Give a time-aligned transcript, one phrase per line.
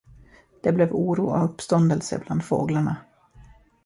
[0.63, 2.95] Det blev oro och uppståndelse bland fåglarna.